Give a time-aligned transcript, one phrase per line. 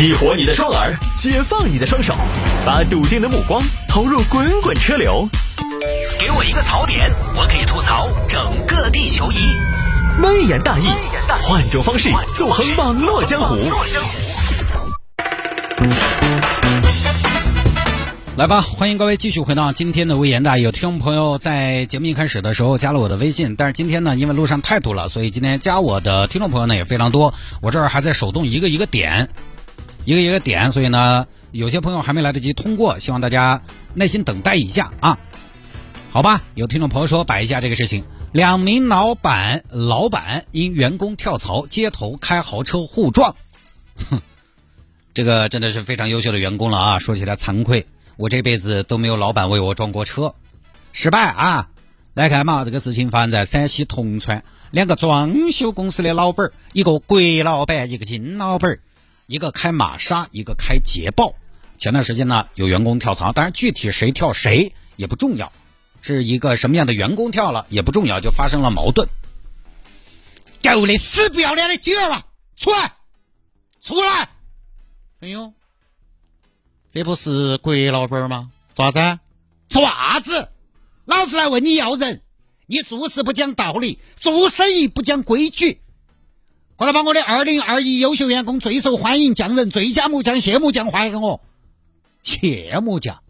[0.00, 2.14] 激活你的双耳，解放你的双手，
[2.64, 5.28] 把笃定的目光投入滚滚车流。
[6.18, 9.36] 给我一个槽点，我可以吐槽整个地球仪。
[10.22, 10.86] 微言大义，
[11.42, 13.58] 换种方式纵横网络江湖。
[18.38, 20.62] 来吧，欢迎各位继续回到今天的微言大义。
[20.62, 27.34] 有听众朋友在节目一开始的时候加了我的微信，但是今天呢，因为路上太堵了，所以今天加我的听众朋友呢也非常多。
[27.60, 29.28] 我这儿还在手动一个一个点，
[30.04, 33.62] 一个一个点，所以呢，有些朋友还没来得及通过，希望大家
[33.94, 35.18] 耐心等待一下啊。
[36.10, 43.36] 好吧，有听众朋友说摆一下这个事情，两名老板老板因员工跳槽街头开豪车互撞，
[44.10, 44.20] 哼，
[45.14, 46.98] 这个真的是非常优秀的员工了啊！
[46.98, 47.86] 说起来惭愧。
[48.16, 50.34] 我这辈子都没有老板为我撞过车，
[50.92, 51.70] 失败啊！
[52.12, 58.78] 来看嘛，这个事情发生在陕西铜川，两个装修公司的老板，一个国老板，一个金老板，
[59.30, 61.36] 一个开玛莎，一个开捷豹。
[61.78, 65.52] 前段时间呢，有员工跳槽，当然具体谁跳谁也不重要，
[66.00, 69.08] 是一个什么样的员工跳了也不重要，就发生了矛盾。
[70.64, 72.96] 狗的死不要脸的鸡儿吧，出来，
[73.80, 74.30] 出来！
[75.20, 75.52] 哎呦！
[76.90, 78.50] 这不是国老板吗？
[78.74, 79.20] 做啥子？
[79.68, 80.48] 做啥子？
[81.04, 82.22] 老子来问你要人，
[82.66, 85.80] 你做事不讲道理，做生意不讲规矩。
[86.80, 91.42] 快来把我的二零二一优秀员工、最受欢迎匠人、最佳木匠谢木匠还给我。
[92.22, 93.22] 谢木匠，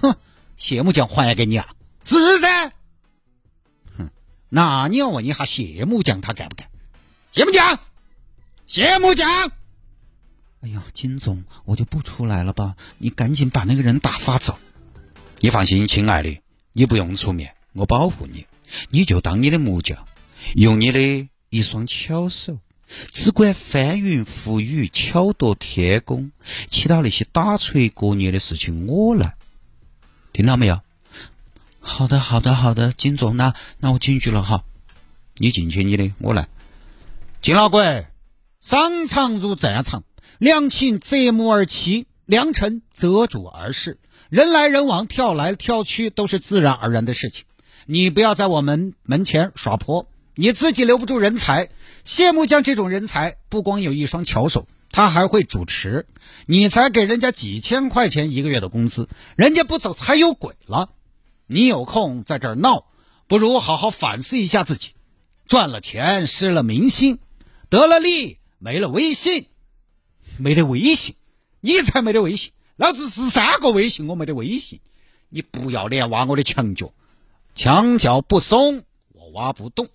[0.00, 0.14] 哼，
[0.56, 1.66] 谢木匠还给你啊？
[2.04, 2.70] 是噻。
[3.98, 4.08] 哼，
[4.48, 6.68] 那你要问一下谢木匠他干不干？
[7.32, 7.80] 谢木匠，
[8.68, 9.28] 谢木匠。
[10.60, 12.76] 哎呀，金总，我就不出来了吧？
[12.98, 14.56] 你赶紧把那个人打发走。
[15.40, 16.40] 你放心，亲爱的，
[16.72, 18.46] 你不用出面，我保护你。
[18.90, 20.06] 你就当你的木匠，
[20.54, 26.30] 用你的一双巧手，只管翻云覆雨、巧夺天工，
[26.70, 29.34] 其他那些打锤过年的事情我来。
[30.32, 30.80] 听到没有？
[31.80, 34.64] 好的，好的，好的，金总，那那我进去了哈。
[35.36, 36.48] 你进去你的，我来。
[37.42, 38.06] 金老鬼，
[38.60, 40.04] 商场如战场。
[40.38, 43.98] 良禽择木而栖，良臣择主而事。
[44.28, 47.44] 人来人往，跳来跳去，都是自然而然的事情。
[47.86, 51.70] 你不要在我们门前耍泼，你自己留不住人才。
[52.04, 56.06] 谢木匠这种人才，不光有一双巧手，他还会主持。
[56.46, 60.90] 你才给人家几千块钱一个月的工资，人家不走才有鬼了。
[61.46, 62.86] 你有空在这儿闹，
[63.26, 64.90] 不如好好反思一下自己。
[65.46, 67.16] 赚了钱，失了民心；
[67.70, 69.46] 得了利，没了威信。
[70.38, 71.14] 没得威信，
[71.60, 72.52] 你才没得威信。
[72.76, 74.80] 老子十三个威信，我没得威信。
[75.30, 76.92] 你不要脸挖我的墙角，
[77.54, 79.88] 墙角不松，我挖不动。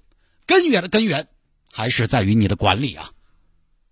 [0.51, 1.29] 根源的根源
[1.71, 3.13] 还是在于你的管理啊！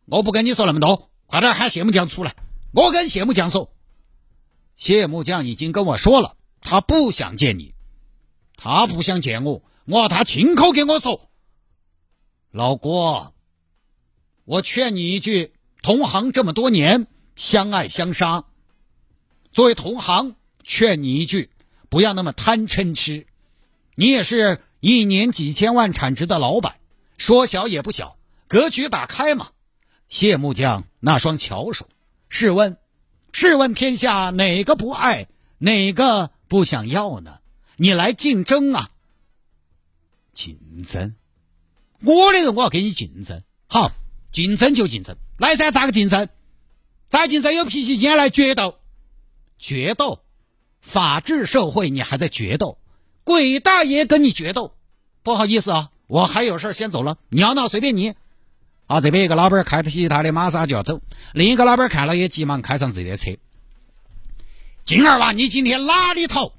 [0.08, 2.36] 我不跟你说那么多，快点喊谢木匠出来。
[2.74, 3.74] 我跟谢木匠说，
[4.76, 7.74] 谢木匠已经跟我说了，他不想见你，
[8.58, 11.30] 他不想见我，我要他亲口跟我说，
[12.52, 13.34] 老郭，
[14.44, 15.54] 我劝你一句。
[15.82, 18.44] 同行这么多年，相爱相杀。
[19.54, 21.52] 作为同行，劝你一句，
[21.88, 23.28] 不要那么贪嗔痴。
[23.96, 26.76] 你也是一年几千万产值的老板，
[27.18, 28.18] 说小也不小，
[28.48, 29.50] 格局打开嘛。
[30.08, 31.88] 谢木匠那双巧手，
[32.30, 32.78] 试问，
[33.32, 37.40] 试问天下哪个不爱，哪个不想要呢？
[37.78, 38.92] 你来竞争啊！
[40.34, 40.58] 竞
[40.88, 41.16] 争，
[42.02, 43.92] 我的人我要跟你竞争，好。
[44.32, 46.30] 竞争就竞争，来噻，咋个竞争？
[47.08, 47.52] 咋竞争？
[47.56, 48.76] 有脾气，今天来决斗，
[49.58, 50.22] 决斗，
[50.82, 52.78] 法治社会你还在决斗？
[53.30, 54.74] 鬼大爷跟你决斗？
[55.22, 58.16] 不好意思啊，我还有事先走了，你要闹随便你。
[58.88, 61.00] 啊，这边一个老板开起他的玛莎就要走，
[61.34, 63.38] 另一个老板看了也急忙开上自己的车。
[64.82, 66.54] 金儿娃，你今天哪里逃？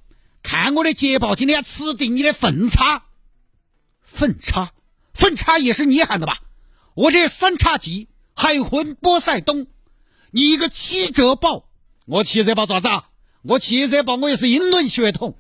[0.44, 3.02] 看我的捷豹，今天吃定你的粪叉！
[4.04, 4.70] 粪叉，
[5.12, 6.38] 粪叉也是你喊的吧？
[6.94, 9.66] 我这三叉戟，海魂波塞冬，
[10.30, 11.64] 你一个七折豹，
[12.06, 13.08] 我七折豹咋子啊？
[13.42, 15.36] 我七折豹我也是英伦血统，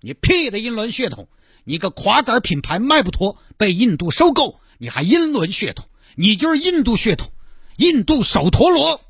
[0.00, 1.28] 你屁的英伦血统！
[1.64, 5.86] 你个垮杆品牌卖不脱，被印度收购，你还英伦血统？
[6.14, 7.30] 你就是印度血统，
[7.76, 9.00] 印度手陀螺！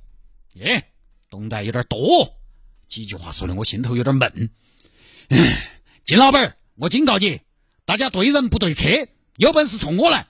[0.54, 0.88] 耶，
[1.30, 2.34] 懂得有点多，
[2.88, 4.50] 几句话说的我心头有点闷。
[6.04, 7.40] 金老板，我警告你，
[7.84, 10.26] 大家对人不对车，有本事冲我来！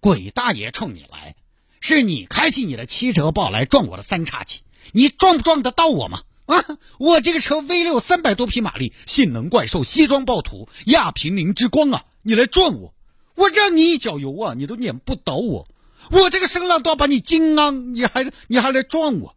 [0.00, 1.34] 鬼大爷冲你来，
[1.80, 4.60] 是你开起你的七折豹来撞我的三叉戟，
[4.92, 6.22] 你撞不撞得到我吗？
[6.46, 6.62] 啊，
[6.98, 12.04] 我这个车 V 六三百多匹马力，性能怪兽，西装暴徒，亚平宁之光啊！
[12.22, 12.94] 你来撞我，
[13.34, 15.66] 我让你一脚油啊，你都撵不倒我。
[16.10, 19.34] 我这个声浪都要把你惊啊，你还你还来撞我？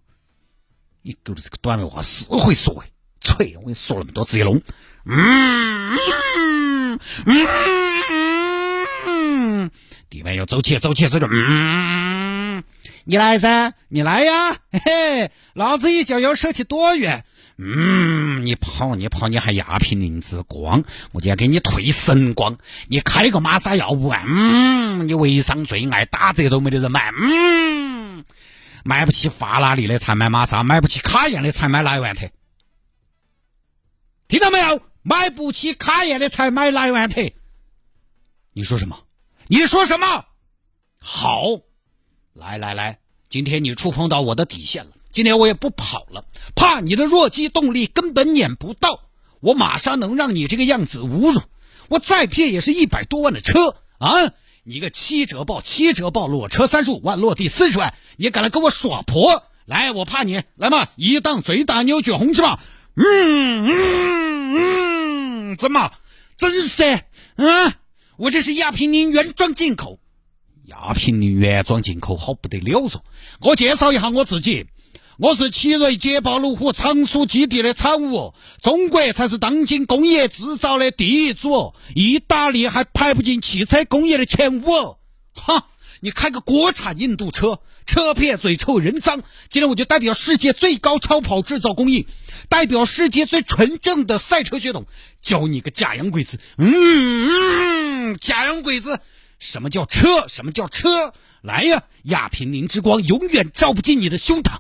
[1.02, 3.56] 你狗的这个短尾话是会说哎，吹！
[3.56, 4.62] 我跟你说那么多直接弄。
[5.06, 5.98] 嗯
[6.60, 7.00] 嗯
[9.06, 9.72] 嗯，
[10.10, 11.28] 地板要走起，走起，走着。
[11.32, 12.27] 嗯，
[13.10, 17.24] 你来噻，你来呀，嘿嘿，老子一脚要射起多远？
[17.58, 20.84] 嗯，你跑你跑，你还亚平宁之光，
[21.14, 22.58] 我就要给你退神光。
[22.90, 28.26] 你开个玛莎要五万，嗯，你微商最爱打折都没得人买，嗯，
[28.84, 32.30] 买不起法拉利的才买玛莎，买不起卡宴的才买莱万特，
[34.28, 34.82] 听到没有？
[35.02, 37.22] 买不起卡宴的才买莱万特。
[38.52, 39.00] 你说什么？
[39.48, 40.26] 你说什么？
[41.00, 41.62] 好，
[42.38, 43.00] 来来来，
[43.30, 44.92] 今天你触碰到我的底线了。
[45.10, 46.24] 今天我也不跑了，
[46.56, 49.00] 怕你的弱鸡动力根本撵不到，
[49.40, 51.42] 我马上能让你这个样子侮辱，
[51.88, 54.32] 我再骗也是一百多万的车啊！
[54.64, 59.44] 你个七折报，七折报，裸车三十五万，落地四十万，你敢来跟我耍婆？
[59.66, 62.60] 来，我怕你，来嘛，一档最大牛角红是吧？
[62.96, 65.92] 嗯嗯嗯，怎么？
[66.38, 67.02] 真是？
[67.38, 67.74] 嗯，
[68.18, 70.00] 我这是亚平宁原装进口，
[70.68, 73.00] 亚平宁原装进口好不得了嗦！
[73.40, 74.66] 我介绍一下我自己。
[75.18, 84.98] 我是奇瑞捷豹路虎成熟基地的产物，中国才是当今工业制造的第一组，意大利还排不进汽车工业的前五。
[85.34, 85.70] 哈，
[86.02, 89.24] 你开个国产印度车，车片嘴臭人脏。
[89.48, 92.08] 今天我就代表世界最高超跑制造工艺，
[92.50, 94.86] 代表世界最纯正的赛车血统，
[95.22, 96.42] 教你个假洋鬼子。
[96.58, 99.00] 嗯，假洋鬼子，
[99.40, 100.28] 什么叫车？
[100.28, 101.14] 什么叫车？
[101.42, 104.58] 来呀，亚平宁之光永远照不进你的胸膛。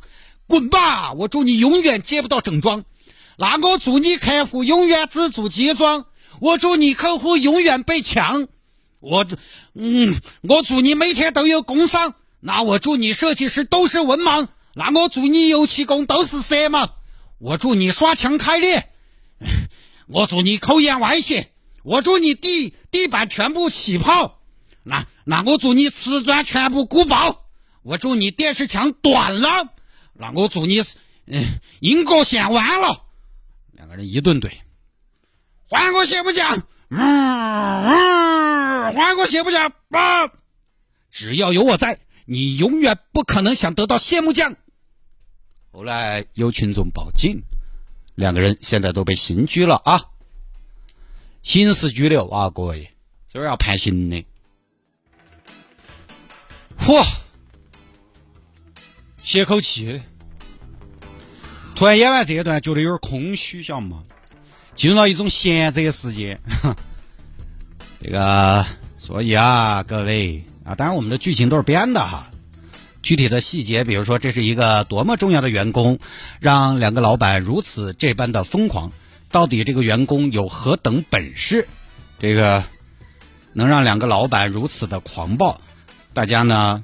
[0.48, 1.12] 滚吧！
[1.14, 2.86] 我祝你永远接不到整装。
[3.38, 6.06] 那我祝你客户永远只做接装。
[6.40, 8.48] 我祝你客户永远被抢。
[9.00, 9.26] 我，
[9.74, 12.14] 嗯，我祝你每天都有工伤。
[12.40, 14.48] 那我祝你设计师都是文盲。
[14.74, 16.90] 那我祝你油漆工都是色盲。
[17.40, 18.90] 我祝你刷墙开裂。
[20.08, 21.52] 我祝你口眼歪斜。
[21.84, 24.37] 我祝你地地板全部起泡。
[24.88, 27.44] 那那我祝你瓷砖全部鼓爆。
[27.84, 29.74] 我祝你电视墙断了。
[30.13, 30.81] 那我祝你，
[31.25, 33.04] 嗯，英国线弯了。
[33.72, 34.50] 两个人一顿怼，
[35.69, 37.00] 还我谢幕奖，嗯
[37.84, 40.31] 嗯，换个谢幕奖，吧。
[41.12, 44.56] 只要有我在，你永远不可能想得到谢木匠。
[45.72, 47.42] 后来有群众报警，
[48.16, 50.06] 两个人现在都被刑拘了啊，
[51.44, 52.90] 刑事拘留啊，各位，
[53.31, 54.25] 这要判刑的。
[56.88, 57.06] 嚯！
[59.22, 60.00] 歇口气，
[61.75, 64.04] 突然演完这一段，觉得有点空虚，晓得吗？
[64.74, 66.39] 进入了一种闲者时间。
[68.00, 68.66] 这个，
[68.98, 72.30] 所以啊，各位啊，当然我们的剧情都是编的哈。
[73.01, 76.00] 具体的细节，比如说这是一个多么重要的员工，
[76.40, 78.94] 让两个老板如此这般的疯狂，
[79.30, 81.68] 到底这个员工有何等本事？
[82.18, 82.63] 这个
[83.51, 85.60] 能让两个老板如此的狂暴？
[86.18, 86.84] 大家呢？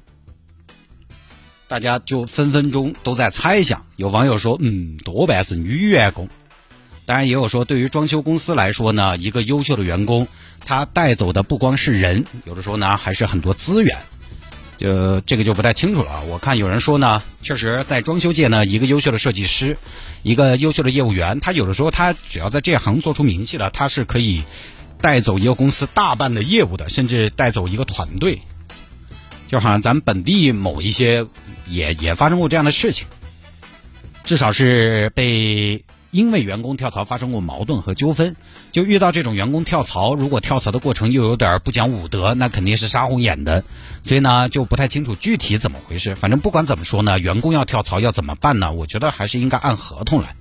[1.67, 6.29] 大家就分分钟都在猜想，有网友说，嗯，多半是女员工。
[7.07, 10.27] 当然，也有说，对于装修公司来说呢，一个优秀的员工，
[10.63, 13.97] 他带走的不光是人，有的时候呢，还是很多资源。
[14.77, 16.23] 就这个就不太清楚了。
[16.25, 19.75] 我看有人说呢，确实在装修界呢，一个优秀的设计师，
[20.21, 24.43] 一个优秀的业务员，他有的时候他只要在这行做出名气了，他是可以
[25.01, 28.39] 带走一个公司大半的业务的，甚至带走一个团队。
[29.53, 31.25] 就好像咱本地某一些。
[31.65, 33.07] 也也发生过这样的事情，
[34.25, 38.35] 至少是被因为员工跳槽发生过矛盾和纠纷，
[38.73, 43.63] 就遇到这种员工跳槽，如果跳槽的过程又有点不讲武德，那肯定是杀红眼的。
[44.03, 46.15] 所以呢，就不太清楚具体怎么回事。
[46.15, 48.73] 反正不管怎么说呢，员工要跳槽要怎么办呢？
[48.73, 50.35] 我觉得还是应该按合同来。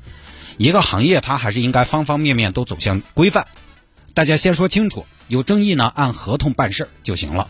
[0.57, 3.47] 一个行业它还是应该方方面面都走向规范。
[4.13, 7.47] 大家先说清楚，有争议呢按合同办事就行了。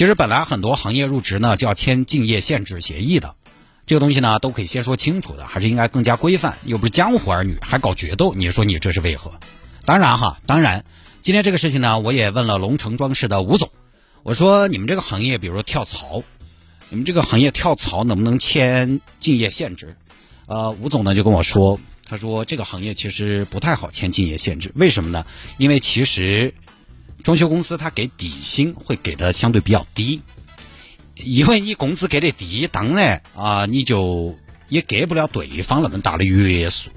[0.00, 3.34] 其实本来很多行业入职呢就要签竞业限制协议的，
[3.84, 6.56] 这个东西呢都可以先说清楚的，还是应该更加规范。
[6.64, 9.32] 又不是江湖儿女，还搞决斗，你说你这是为何？
[9.84, 10.86] 当然哈，当然，
[11.20, 13.68] 今天这个事情呢，我也问了龙城装饰的吴总，
[14.22, 16.22] 我说你们这个行业，比如说跳槽，
[16.88, 19.98] 你们这个行业跳槽能不能签竞业限制？
[20.46, 25.26] 呃，吴总呢就跟我说，他说这个行业其实不太好签竞业限制，为什么呢？
[25.58, 26.54] 因为其实。
[27.22, 30.22] 装修公司他给底薪会给的相对比较低，
[31.16, 36.90] 因为你工资给的低，当然啊你就也给不了对方那么大的约束，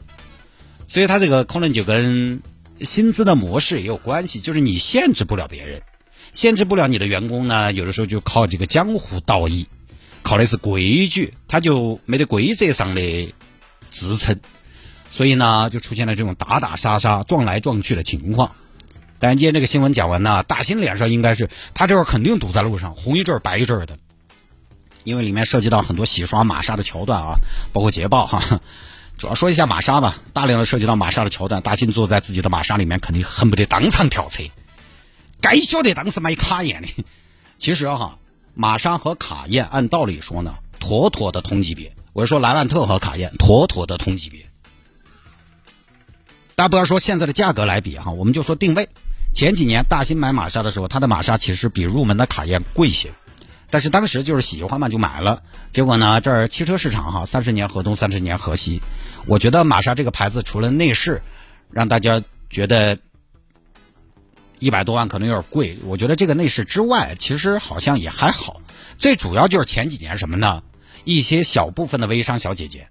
[0.87, 2.41] 所以他这个可能就跟
[2.81, 5.81] 薪资的模式也有关系，就是你限制不了别人，
[6.31, 9.67] 限制不了你的员工呢，有的时候就靠这个江湖道义，
[10.21, 13.33] 靠的是规矩，他就没得规则上的
[13.91, 14.39] 支撑，
[15.09, 18.55] 所以呢，就出现了这种打打杀杀、撞来撞去的情况。
[19.19, 23.97] 但今天这个新闻讲完呢，大新脸上应该是他这会儿肯定堵在路上，红一阵儿白一阵儿的，
[25.03, 27.35] 因为里面涉及到很多洗刷玛莎的桥段啊，
[27.71, 28.61] 包括捷豹哈。
[29.15, 34.43] 主要说一下玛莎吧，大量的涉及到玛莎的桥段，大新坐在自己的玛莎里面，肯定恨不得当场跳车。
[35.39, 36.87] 该晓得当时买卡宴的，
[37.57, 38.17] 其实哈，
[38.55, 41.93] 玛莎和卡宴按道理说呢，妥妥的同级别。
[42.11, 44.47] 我是说莱万特和卡宴妥妥的同级别。
[46.55, 48.89] 大家不要说现在的价格来比哈，我们就说定位。
[49.33, 53.11] 前几年大新买玛莎的时候，它的玛莎其实比入门的卡宴贵些，
[53.71, 55.41] 但是当时就是喜欢嘛就买了。
[55.71, 58.81] 结果呢，这儿汽车市场哈，三十年河东，三十年河西。
[59.25, 61.23] 我觉得玛莎这个牌子除了内饰
[61.71, 62.99] 让大家觉得
[64.59, 68.61] 一百多万可能有点贵，我觉得这个内饰之外，其实好像也还好。
[68.99, 70.61] 最主要就是前几年什么呢？
[71.03, 72.89] 一些小部分的微商小姐姐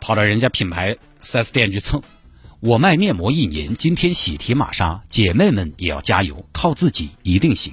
[0.00, 2.02] 跑到人家品牌 4S 店去蹭。
[2.60, 7.72] 我卖面膜一年，今天喜提玛莎，姐妹们也要加油，靠自己一定行。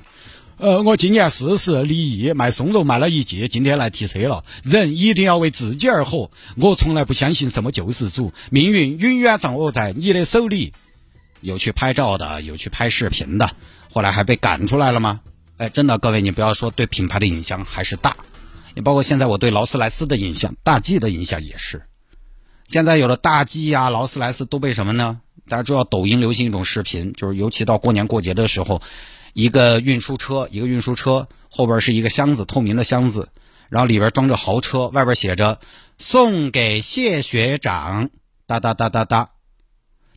[0.58, 4.46] 呃，我今年四十，离异，卖松茸卖了一季，今天来提车了。
[4.63, 10.72] 人一定要为自己而活，我从来不相信什么救世主，命运永远掌握在你的手里。
[11.42, 13.51] 有去拍照的，有去拍视频的，
[13.92, 15.20] 后来还被赶出来了吗？
[15.58, 18.15] 哎，真的，各位，你不要说对品牌的影响还是大，
[18.75, 21.82] 你包括现在我对劳斯莱斯的影响，大 G 的影响也是。
[22.65, 25.22] 现在有了大 G 呀，劳斯莱斯都被什么呢？
[25.48, 28.81] 大家知道抖音流行一种视频，就是尤其到过年过节的时候，
[29.34, 33.29] 一个运输车，一个运输车后边是一个箱子，透明的箱子，
[33.69, 35.60] 然后里边装着豪车，外边写着
[36.00, 38.10] “送给谢学长”，
[38.48, 39.29] 哒哒哒哒哒。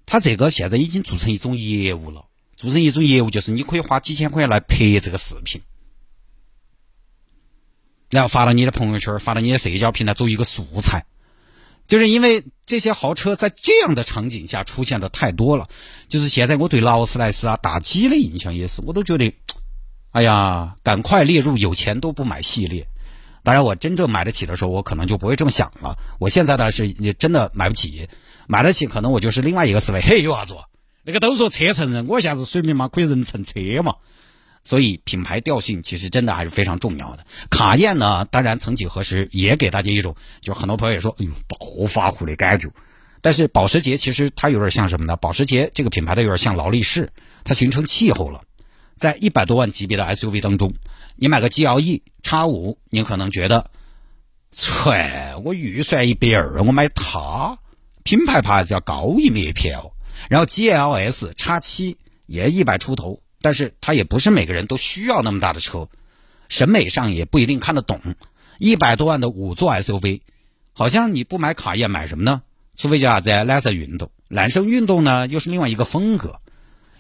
[0.06, 2.24] 他这个现在已经做成一种业务了，
[2.56, 5.60] 做成一种业务就是你可以花几千块钱来拍这个视频，
[8.08, 11.04] 然后发到你的朋友圈，发到你的社交平台，作为一个素材。
[11.88, 15.66] 就是因为这些豪车在这样的场景下出现的太多了，
[16.09, 19.35] 就是现在我对劳斯莱斯啊、大 G 的印象也是，我都觉得，
[20.12, 22.87] 哎呀，赶快列入有钱都不买系列。
[23.42, 25.97] 当然，我真正买得起的时候，我可能就不会这么想了。
[26.21, 28.07] 我现在呢是也真的买不起，
[28.47, 30.02] 买得起可能我就是另外一个思维。
[30.02, 30.54] 嘿，有啥子？
[31.04, 33.95] 那个都说车成人，我现在水平嘛可以人成车嘛。
[34.68, 37.25] 所以品牌调性其实真的还是非常重要的。
[37.48, 42.68] 卡宴呢，当然曾几何时也给大家一种，就很多朋友也说，哎呦，暴发户的感觉。
[43.22, 45.16] 但是保时捷其实它有点像什么呢？
[45.16, 47.10] 保时捷这个品牌的有点像劳力士，
[47.44, 48.42] 它形成气候了。
[48.94, 50.75] 在一百多万级别的 SUV 当中，
[51.16, 53.70] 你买个 GLE 叉五，你可能觉得，
[54.52, 57.58] 切，我预算一百二，我买它，
[58.04, 59.92] 品牌牌子要高一枚片哦。
[60.28, 61.96] 然后 GLS 叉七
[62.26, 63.22] 也一百出头。
[63.40, 65.88] 但是它也不是每个人都需要那么大的车，
[66.49, 68.00] 审美上也不一定看得懂。
[68.59, 70.21] 一百多万的五座 SUV，
[70.73, 72.42] 好像你不买卡宴买什么呢？
[72.76, 76.40] 除非叫啥子蓝色运动，蓝色运动呢又是另外一个风格。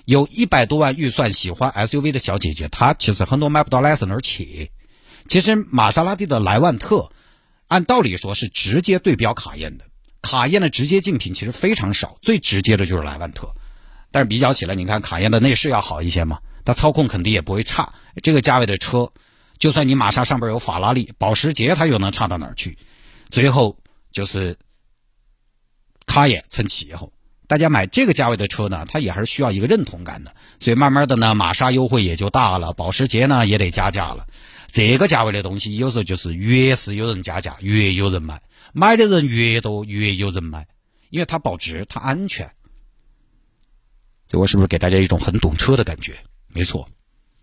[0.04, 4.70] 有一百多万预算喜欢 SUV 的小姐姐，她其实很多买不到蓝色那儿去。
[5.26, 7.10] 其实玛莎拉蒂的莱万特，
[7.66, 9.84] 按道理说是直接对标卡宴的，
[10.22, 13.54] 卡宴的直接竞品其实非常少，最直接的就是莱万特。
[14.10, 17.92] 但是比较起来，你看卡宴的内饰要好一些嘛，它操控肯定也不会差。
[18.22, 19.12] 这个价位的车，
[19.58, 22.78] 就算你玛莎上边有法拉利、保时捷，它又能差到哪儿去？
[23.28, 23.78] 最后
[24.10, 24.56] 就是
[26.06, 27.12] 卡宴成气候。
[27.46, 30.34] 大家买这个价位的车呢，它也还是需要一个认同感的。
[30.58, 34.26] 所以慢慢的呢，玛莎优惠也就大了，保时捷呢也得加价了。
[34.70, 38.42] 这个价位的东西，有时候就是越是有人加价，越有人买，
[38.74, 40.66] 买的人越多，越有人买，
[41.08, 42.52] 因为它保值，它安全。
[44.32, 46.18] 我是不是给大家一种很懂车的感觉？
[46.48, 46.88] 没错，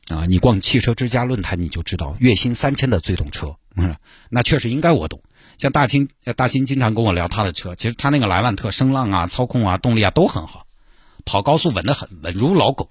[0.08, 3.56] 啊，你逛汽车之家论坛你就知道，月薪三千的最懂车。
[3.76, 3.96] 嗯，
[4.30, 5.22] 那确实应该我懂。
[5.58, 10.68] 像大清大新经常跟我聊他的车，其实他那个莱万特声浪啊、操控啊、动力啊都很好，
[11.26, 12.90] 跑高速稳得很，稳如老狗，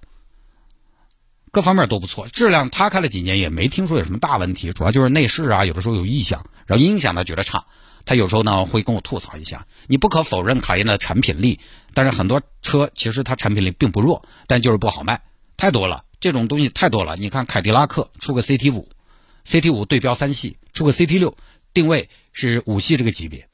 [1.53, 2.27] 各方面都不错。
[2.29, 7.67] 质量他开了几年也没听说有什么大问题，主要就是内饰啊，有的时候有异响，然后音响他觉得差。
[8.05, 9.67] 他有时候呢会跟我吐槽一下。
[9.87, 11.61] 你不可否认卡宴的产品力，
[11.93, 15.23] 但是很多车其实它产品力并不弱，但就是不好卖，
[15.57, 17.17] 太多了，这种东西太多了。
[17.17, 18.89] 你看凯迪拉克出个 CT 五
[19.47, 21.37] ，CT 五对标三系，出个 CT 六，
[21.73, 23.49] 定位是五系这个级别，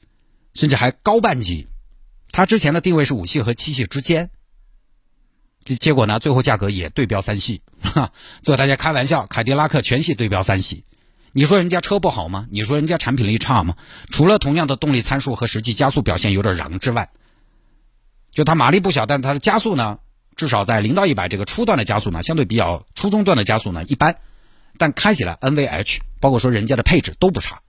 [0.53, 1.67] 甚至还高半级。
[2.31, 4.29] 它之前的定位是五系和七系之间，
[5.65, 7.61] 结结果呢，最后价格也对标三系。
[7.81, 10.83] 哈， 做大家开玩笑，凯迪拉克全系对标三系。
[11.33, 12.47] 你说人家车不好吗？
[12.51, 13.75] 你说人家产品力差吗？
[14.11, 17.09] 除了同样的动力参数和实际加速表现有点瓤之外，
[18.31, 19.99] 就它马力不小，但它的加速呢，
[20.35, 24.17] 至少在零到一百这个初段的加速呢，相对比较初中段的加速呢一般，
[24.77, 27.61] 但开起来 NVH，包括说人家的配置都不差，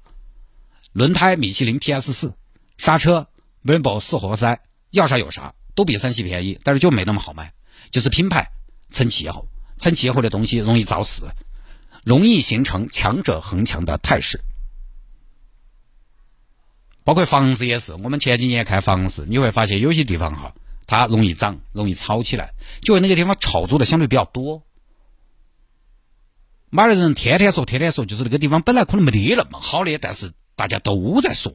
[0.93, 2.35] 轮胎米其林 PS 四，
[2.79, 3.29] 刹车
[3.61, 7.53] 没人保四活塞，要啥有啥，都比三系便宜，但是就没那么好卖。
[7.91, 8.51] 就是品牌
[8.91, 11.25] 蹭气候，蹭气候的东西容易造势，
[12.05, 14.41] 容易形成强者恒强的态势。
[17.05, 20.55] 包括房子也是，我们前几年看房子，你会发现有些地方哈，
[20.87, 24.63] 它容易涨，容易炒起来，就那个地方炒作的相对比较多。
[26.71, 31.55] 买的人天天说，天天说，就是那个地方本来可能没得那么好的，但是大家都在说，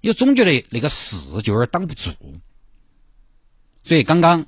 [0.00, 2.10] 又总觉得那个势就有点挡不住。
[3.80, 4.46] 所以刚刚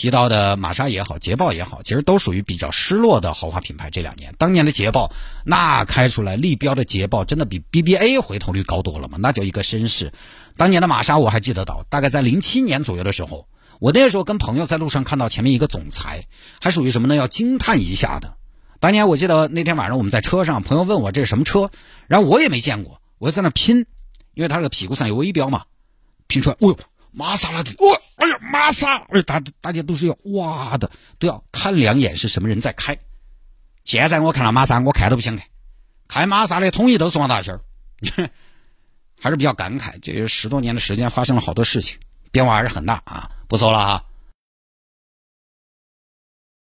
[0.00, 3.90] 提到的玛莎也好，捷豹也好，其实都属于比较失落的豪华品牌。
[3.90, 5.12] 这两年，当年的捷豹
[5.44, 9.18] 那开出来立标的捷豹，真的比 BBA 回头率高多了嘛？
[9.20, 10.10] 那叫一个绅士。
[10.56, 13.46] 当年的玛莎我还记得到，大概在零七年左右的时候，
[13.78, 16.26] 我那时候跟朋友在路上看到前面一个总裁，
[16.62, 17.14] 还属于什么呢？
[17.14, 18.32] 要惊叹一下的。
[18.78, 21.70] 当年我记得那天晚上我们在车上，朋友问我这是什么车，
[22.06, 23.84] 然后我也没见过，我就在那拼，
[24.32, 25.64] 因为它这个屁股上有微标嘛，
[26.26, 26.78] 拼出来，哦呦，
[27.12, 32.96] 玛莎拉蒂，哦，哎呀，玛莎，哎，大大家都是要哇的，都要看两眼是什么人在开。
[33.84, 35.46] 现在我看到玛莎，我看都不想看，
[36.08, 37.60] 开玛莎的统一都是王大仙儿，
[39.20, 41.98] 还是比较感慨，这十多年的时间发生了好多事情，
[42.30, 43.30] 变化还是很大啊。
[43.48, 44.04] 不说了啊。